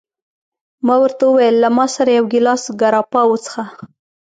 ما 0.85 0.95
ورته 1.03 1.23
وویل: 1.27 1.55
له 1.63 1.69
ما 1.77 1.85
سره 1.95 2.09
یو 2.17 2.25
ګیلاس 2.33 2.63
ګراپا 2.81 3.21
وڅښه. 3.27 3.63